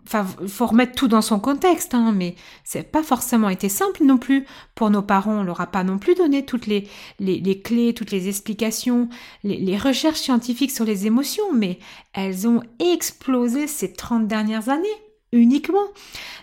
faut 0.06 0.66
remettre 0.66 0.94
tout 0.96 1.08
dans 1.08 1.22
son 1.22 1.40
contexte, 1.40 1.94
hein, 1.94 2.12
mais 2.16 2.36
c'est 2.64 2.92
pas 2.92 3.04
forcément 3.04 3.50
été 3.50 3.70
simple 3.70 4.04
non 4.04 4.18
plus 4.18 4.46
pour 4.74 4.90
nos 4.90 5.04
parents. 5.04 5.40
On 5.40 5.44
leur 5.44 5.62
a 5.62 5.68
pas 5.68 5.84
non 5.84 6.00
plus 6.00 6.16
donné 6.16 6.46
toutes 6.46 6.66
les, 6.66 6.88
les, 7.20 7.62
clés, 7.62 7.94
toutes 7.94 8.12
les 8.12 8.28
explications, 8.28 9.10
les, 9.44 9.58
les, 9.58 9.78
recherches 9.78 10.20
scientifiques 10.20 10.72
sur 10.72 10.86
les 10.86 11.06
émotions, 11.06 11.54
mais 11.54 11.78
elles 12.14 12.48
ont 12.48 12.62
explosé 12.80 13.68
ces 13.68 13.94
30 13.94 14.28
dernières 14.28 14.70
années 14.70 14.88
uniquement. 15.32 15.86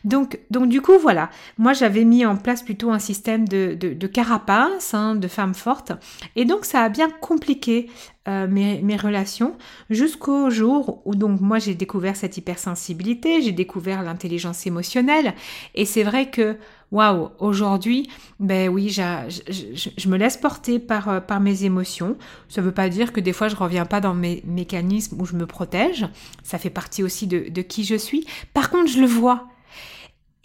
Donc, 0.04 0.38
donc 0.50 0.68
du 0.68 0.80
coup, 0.80 0.98
voilà, 1.00 1.30
moi 1.58 1.72
j'avais 1.72 2.04
mis 2.04 2.24
en 2.24 2.36
place 2.36 2.62
plutôt 2.62 2.90
un 2.90 2.98
système 2.98 3.48
de, 3.48 3.74
de, 3.74 4.06
carapace, 4.06 4.94
hein, 4.94 5.16
de 5.16 5.28
femme 5.28 5.54
forte, 5.54 5.92
et 6.36 6.44
donc 6.44 6.64
ça 6.64 6.82
a 6.82 6.88
bien 6.88 7.10
compliqué 7.10 7.90
euh, 8.28 8.46
mes, 8.46 8.80
mes, 8.82 8.96
relations 8.96 9.56
jusqu'au 9.90 10.50
jour 10.50 11.02
où 11.04 11.14
donc 11.14 11.40
moi 11.40 11.58
j'ai 11.58 11.74
découvert 11.74 12.16
cette 12.16 12.36
hypersensibilité, 12.36 13.42
j'ai 13.42 13.52
découvert 13.52 14.02
l'intelligence 14.02 14.66
émotionnelle, 14.66 15.34
et 15.74 15.84
c'est 15.84 16.04
vrai 16.04 16.30
que 16.30 16.56
waouh, 16.92 17.30
aujourd'hui, 17.38 18.08
ben 18.40 18.68
oui, 18.68 18.88
je, 18.90 20.08
me 20.08 20.16
laisse 20.16 20.36
porter 20.36 20.78
par, 20.78 21.08
euh, 21.08 21.20
par 21.20 21.40
mes 21.40 21.64
émotions. 21.64 22.16
Ça 22.48 22.60
ne 22.60 22.66
veut 22.66 22.72
pas 22.72 22.88
dire 22.88 23.12
que 23.12 23.20
des 23.20 23.32
fois 23.32 23.48
je 23.48 23.56
reviens 23.56 23.86
pas 23.86 24.00
dans 24.00 24.14
mes 24.14 24.42
mécanismes 24.46 25.20
où 25.20 25.26
je 25.26 25.36
me 25.36 25.46
protège. 25.46 26.06
Ça 26.42 26.58
fait 26.58 26.70
partie 26.70 27.02
aussi 27.02 27.26
de, 27.26 27.48
de 27.48 27.62
qui 27.62 27.84
je 27.84 27.96
suis. 27.96 28.26
Par 28.54 28.70
contre, 28.70 28.90
je 28.90 29.00
le 29.00 29.06
vois. 29.06 29.48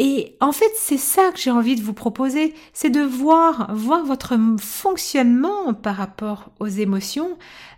Et 0.04 0.36
en 0.40 0.52
fait, 0.52 0.72
c'est 0.78 0.98
ça 0.98 1.30
que 1.32 1.40
j'ai 1.40 1.52
envie 1.52 1.76
de 1.76 1.84
vous 1.84 1.94
proposer, 1.94 2.56
c'est 2.74 2.90
de 2.90 3.02
voir, 3.02 3.72
voir 3.76 4.04
votre 4.04 4.36
fonctionnement 4.60 5.76
par 5.76 5.96
rapport 5.96 6.50
aux 6.60 6.66
émotions, 6.66 7.38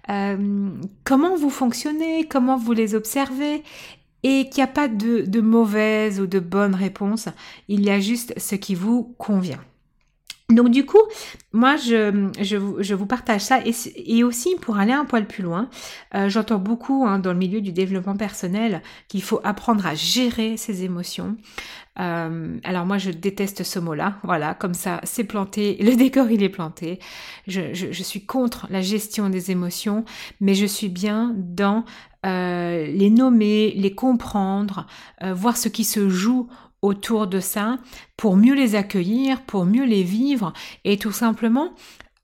euh, 0.09 0.69
comment 1.03 1.35
vous 1.35 1.49
fonctionnez, 1.49 2.25
comment 2.25 2.55
vous 2.55 2.71
les 2.71 2.95
observez, 2.95 3.61
et 4.23 4.49
qu'il 4.49 4.63
n'y 4.63 4.69
a 4.69 4.73
pas 4.73 4.87
de, 4.87 5.21
de 5.21 5.41
mauvaise 5.41 6.19
ou 6.19 6.27
de 6.27 6.39
bonne 6.39 6.75
réponse, 6.75 7.29
il 7.67 7.83
y 7.83 7.89
a 7.89 7.99
juste 7.99 8.33
ce 8.39 8.55
qui 8.55 8.75
vous 8.75 9.15
convient. 9.17 9.61
Donc 10.49 10.69
du 10.69 10.85
coup, 10.85 11.01
moi 11.51 11.77
je, 11.77 12.93
vous 12.93 13.05
partage 13.05 13.41
ça 13.41 13.61
et, 13.65 14.23
aussi 14.23 14.55
pour 14.61 14.77
aller 14.77 14.91
un 14.91 15.05
poil 15.05 15.25
plus 15.25 15.41
loin, 15.41 15.69
euh, 16.15 16.29
j'entends 16.29 16.59
beaucoup 16.59 17.05
hein, 17.07 17.17
dans 17.19 17.31
le 17.31 17.39
milieu 17.39 17.61
du 17.61 17.71
développement 17.71 18.17
personnel 18.17 18.81
qu'il 19.07 19.23
faut 19.23 19.39
apprendre 19.43 19.85
à 19.87 19.95
gérer 19.95 20.57
ses 20.57 20.83
émotions. 20.83 21.37
Euh, 21.99 22.57
alors 22.63 22.85
moi 22.85 22.97
je 22.97 23.11
déteste 23.11 23.63
ce 23.63 23.79
mot-là, 23.79 24.17
voilà, 24.23 24.53
comme 24.53 24.73
ça 24.73 24.99
c'est 25.03 25.23
planté, 25.23 25.77
le 25.79 25.95
décor 25.97 26.29
il 26.29 26.43
est 26.43 26.49
planté. 26.49 26.99
Je, 27.47 27.91
suis 28.03 28.25
contre 28.25 28.67
la 28.69 28.81
gestion 28.81 29.29
des 29.29 29.49
émotions, 29.49 30.03
mais 30.41 30.55
je 30.55 30.65
suis 30.65 30.89
bien 30.89 31.33
dans 31.37 31.85
euh, 32.25 32.85
les 32.85 33.09
nommer, 33.09 33.73
les 33.75 33.93
comprendre, 33.93 34.87
voir 35.21 35.57
ce 35.57 35.69
qui 35.69 35.83
se 35.83 36.09
joue 36.09 36.47
autour 36.83 37.27
de 37.27 37.39
ça 37.39 37.79
pour 38.17 38.35
mieux 38.35 38.53
les 38.53 38.75
accueillir, 38.75 39.41
pour 39.41 39.65
mieux 39.65 39.85
les 39.85 40.03
vivre 40.03 40.53
et 40.83 40.97
tout 40.97 41.13
simplement 41.13 41.73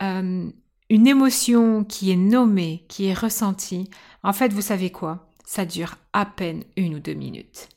euh, 0.04 0.50
une 0.90 1.08
émotion 1.08 1.84
qui 1.84 2.12
est 2.12 2.18
nommée, 2.18 2.86
qui 2.90 3.06
est 3.06 3.14
ressentie, 3.14 3.90
en 4.22 4.34
fait 4.34 4.54
vous 4.54 4.62
savez 4.62 4.92
quoi? 4.92 5.30
Ça 5.46 5.66
dure 5.66 5.96
à 6.14 6.26
peine 6.26 6.64
une 6.78 6.96
ou 6.96 7.00
deux 7.00 7.14
minutes. 7.14 7.70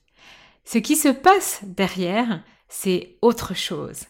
Ce 0.64 0.78
qui 0.78 0.96
se 0.96 1.08
passe 1.08 1.60
derrière, 1.64 2.42
c'est 2.68 3.16
autre 3.22 3.54
chose. 3.54 4.04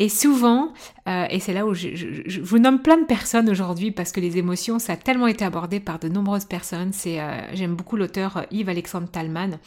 Et 0.00 0.08
souvent, 0.08 0.72
euh, 1.06 1.26
et 1.30 1.38
c'est 1.38 1.52
là 1.52 1.66
où 1.66 1.72
je, 1.72 2.40
vous 2.40 2.58
nomme 2.58 2.82
plein 2.82 2.96
de 2.96 3.06
personnes 3.06 3.48
aujourd'hui 3.48 3.92
parce 3.92 4.10
que 4.10 4.18
les 4.18 4.38
émotions, 4.38 4.80
ça 4.80 4.94
a 4.94 4.96
tellement 4.96 5.28
été 5.28 5.44
abordé 5.44 5.78
par 5.78 6.00
de 6.00 6.08
nombreuses 6.08 6.46
personnes. 6.46 6.92
C'est, 6.92 7.20
euh, 7.20 7.54
j'aime 7.54 7.76
beaucoup 7.76 7.96
l'auteur 7.96 8.38
euh, 8.38 8.42
Yves 8.50 8.68
Alexandre 8.68 9.08
Talman 9.08 9.58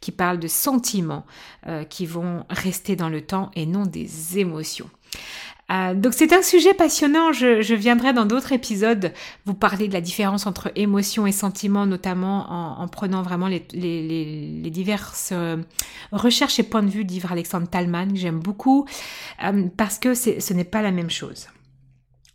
qui 0.00 0.12
parle 0.12 0.38
de 0.38 0.48
sentiments 0.48 1.24
qui 1.88 2.06
vont 2.06 2.44
rester 2.48 2.96
dans 2.96 3.08
le 3.08 3.20
temps 3.20 3.50
et 3.54 3.66
non 3.66 3.84
des 3.84 4.38
émotions. 4.38 4.88
Euh, 5.70 5.94
donc 5.94 6.14
c'est 6.14 6.32
un 6.32 6.42
sujet 6.42 6.74
passionnant, 6.74 7.32
je, 7.32 7.74
viendrai 7.74 8.12
dans 8.12 8.26
d'autres 8.26 8.52
épisodes 8.52 9.12
vous 9.46 9.54
parler 9.54 9.86
de 9.88 9.92
la 9.92 10.00
différence 10.00 10.46
entre 10.46 10.72
émotion 10.74 11.26
et 11.26 11.32
sentiment, 11.32 11.86
notamment 11.86 12.80
en, 12.80 12.88
prenant 12.88 13.22
vraiment 13.22 13.46
les, 13.46 14.70
diverses 14.70 15.30
euh, 15.32 15.56
recherches 16.12 16.58
et 16.58 16.64
points 16.64 16.82
de 16.82 16.90
vue 16.90 17.04
d'Yves 17.04 17.26
Alexandre 17.30 17.68
Talman, 17.68 18.12
que 18.12 18.18
j'aime 18.18 18.40
beaucoup, 18.40 18.86
euh, 19.44 19.68
parce 19.76 19.98
que 19.98 20.14
ce 20.14 20.52
n'est 20.52 20.64
pas 20.64 20.82
la 20.82 20.90
même 20.90 21.10
chose. 21.10 21.46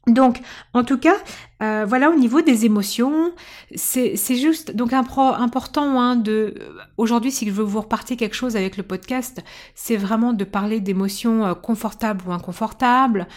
Donc, 0.08 0.39
en 0.74 0.84
tout 0.84 1.00
cas, 1.00 1.15
euh, 1.63 1.86
voilà 1.88 2.12
au 2.12 2.15
niveau 2.15 2.41
des 2.41 2.65
émotions, 2.65 3.32
c'est 3.76 4.15
juste 4.36 4.76
donc 4.76 4.94
important 4.94 6.00
hein, 6.00 6.15
de 6.15 6.54
aujourd'hui 6.98 7.32
si 7.32 7.48
je 7.48 7.52
veux 7.52 7.63
vous 7.63 7.82
repartir 7.82 8.15
quelque 8.15 8.36
chose 8.36 8.56
avec 8.56 8.78
le 8.78 8.84
podcast, 8.84 9.44
c'est 9.74 9.98
vraiment 9.98 10.34
de 10.34 10.44
parler 10.44 10.80
d'émotions 10.80 11.46
euh, 11.46 11.54
confortables 11.56 12.24
ou 12.28 12.32
inconfortables, 12.32 13.28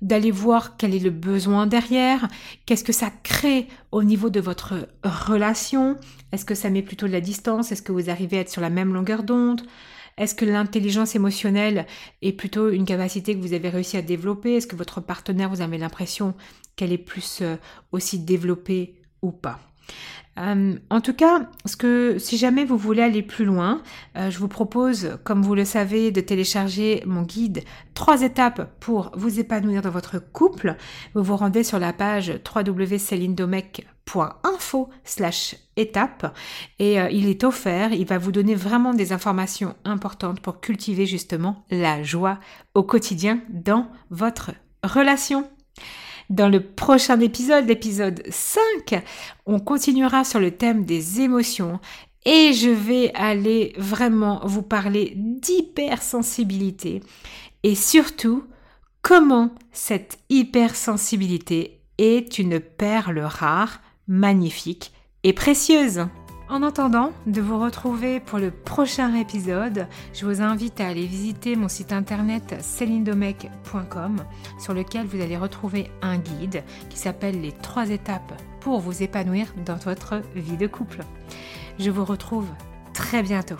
d'aller 0.00 0.30
voir 0.30 0.78
quel 0.78 0.94
est 0.94 1.00
le 1.00 1.10
besoin 1.10 1.66
derrière, 1.66 2.28
qu'est-ce 2.64 2.84
que 2.84 2.92
ça 2.92 3.10
crée 3.22 3.68
au 3.92 4.02
niveau 4.02 4.30
de 4.30 4.40
votre 4.40 4.88
relation, 5.04 5.98
est-ce 6.32 6.46
que 6.46 6.54
ça 6.54 6.70
met 6.70 6.82
plutôt 6.82 7.06
de 7.06 7.12
la 7.12 7.20
distance, 7.20 7.72
est-ce 7.72 7.82
que 7.82 7.92
vous 7.92 8.08
arrivez 8.08 8.38
à 8.38 8.40
être 8.40 8.50
sur 8.50 8.62
la 8.62 8.70
même 8.70 8.94
longueur 8.94 9.22
d'onde, 9.22 9.62
est-ce 10.18 10.34
que 10.34 10.44
l'intelligence 10.44 11.14
émotionnelle 11.14 11.86
est 12.22 12.32
plutôt 12.32 12.70
une 12.70 12.86
capacité 12.86 13.34
que 13.34 13.40
vous 13.40 13.52
avez 13.52 13.68
réussi 13.68 13.96
à 13.96 14.02
développer? 14.02 14.56
Est-ce 14.56 14.66
que 14.66 14.76
votre 14.76 15.00
partenaire, 15.00 15.50
vous 15.50 15.60
avez 15.60 15.78
l'impression 15.78 16.34
qu'elle 16.74 16.92
est 16.92 16.98
plus 16.98 17.40
euh, 17.42 17.56
aussi 17.92 18.18
développée 18.18 18.94
ou 19.20 19.30
pas? 19.30 19.60
Euh, 20.38 20.74
en 20.90 21.00
tout 21.00 21.14
cas, 21.14 21.48
si 22.18 22.36
jamais 22.36 22.66
vous 22.66 22.76
voulez 22.76 23.02
aller 23.02 23.22
plus 23.22 23.46
loin, 23.46 23.82
euh, 24.18 24.30
je 24.30 24.38
vous 24.38 24.48
propose, 24.48 25.18
comme 25.24 25.40
vous 25.42 25.54
le 25.54 25.64
savez, 25.64 26.10
de 26.10 26.20
télécharger 26.20 27.02
mon 27.06 27.22
guide 27.22 27.64
trois 27.94 28.20
étapes 28.20 28.78
pour 28.78 29.12
vous 29.14 29.40
épanouir 29.40 29.80
dans 29.80 29.90
votre 29.90 30.18
couple. 30.18 30.76
Vous 31.14 31.22
vous 31.22 31.36
rendez 31.36 31.64
sur 31.64 31.78
la 31.78 31.94
page 31.94 32.38
www.celindomec.com 32.54 33.96
info 34.44 34.88
slash 35.04 35.56
étape 35.76 36.34
et 36.78 37.00
euh, 37.00 37.10
il 37.10 37.28
est 37.28 37.44
offert, 37.44 37.92
il 37.92 38.06
va 38.06 38.18
vous 38.18 38.32
donner 38.32 38.54
vraiment 38.54 38.94
des 38.94 39.12
informations 39.12 39.74
importantes 39.84 40.40
pour 40.40 40.60
cultiver 40.60 41.06
justement 41.06 41.64
la 41.70 42.02
joie 42.02 42.38
au 42.74 42.82
quotidien 42.82 43.40
dans 43.48 43.88
votre 44.10 44.52
relation. 44.82 45.48
Dans 46.28 46.48
le 46.48 46.60
prochain 46.60 47.20
épisode, 47.20 47.68
l'épisode 47.68 48.22
5, 48.28 49.02
on 49.46 49.60
continuera 49.60 50.24
sur 50.24 50.40
le 50.40 50.50
thème 50.50 50.84
des 50.84 51.20
émotions 51.20 51.78
et 52.24 52.52
je 52.52 52.70
vais 52.70 53.12
aller 53.14 53.72
vraiment 53.76 54.40
vous 54.44 54.62
parler 54.62 55.12
d'hypersensibilité 55.16 57.00
et 57.62 57.76
surtout 57.76 58.44
comment 59.02 59.54
cette 59.70 60.18
hypersensibilité 60.28 61.80
est 61.98 62.38
une 62.38 62.58
perle 62.58 63.20
rare 63.20 63.80
magnifique 64.08 64.92
et 65.22 65.32
précieuse. 65.32 66.06
En 66.48 66.62
attendant 66.62 67.12
de 67.26 67.40
vous 67.40 67.58
retrouver 67.58 68.20
pour 68.20 68.38
le 68.38 68.52
prochain 68.52 69.14
épisode, 69.14 69.88
je 70.14 70.24
vous 70.24 70.42
invite 70.42 70.80
à 70.80 70.86
aller 70.86 71.06
visiter 71.06 71.56
mon 71.56 71.68
site 71.68 71.92
internet 71.92 72.54
celindomec.com 72.60 74.24
sur 74.60 74.72
lequel 74.72 75.06
vous 75.06 75.20
allez 75.20 75.36
retrouver 75.36 75.90
un 76.02 76.18
guide 76.18 76.62
qui 76.88 76.98
s'appelle 76.98 77.40
les 77.40 77.50
trois 77.50 77.90
étapes 77.90 78.40
pour 78.60 78.78
vous 78.78 79.02
épanouir 79.02 79.52
dans 79.64 79.74
votre 79.76 80.22
vie 80.36 80.56
de 80.56 80.68
couple. 80.68 81.00
Je 81.80 81.90
vous 81.90 82.04
retrouve 82.04 82.48
très 82.92 83.24
bientôt. 83.24 83.58